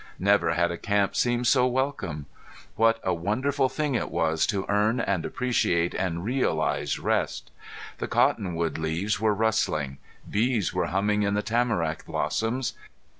Never 0.17 0.55
had 0.55 0.71
a 0.71 0.79
camp 0.79 1.15
seemed 1.15 1.45
so 1.45 1.67
welcome! 1.67 2.25
What 2.75 2.99
a 3.03 3.13
wonderful 3.13 3.69
thing 3.69 3.93
it 3.93 4.09
was 4.09 4.47
to 4.47 4.65
earn 4.67 4.99
and 4.99 5.23
appreciate 5.23 5.93
and 5.93 6.23
realize 6.25 6.97
rest! 6.97 7.51
The 7.99 8.07
cottonwood 8.07 8.79
leaves 8.79 9.19
were 9.19 9.35
rustling; 9.35 9.99
bees 10.27 10.73
were 10.73 10.87
humming 10.87 11.21
in 11.21 11.35
the 11.35 11.43
tamarack 11.43 12.07
blossoms. 12.07 12.73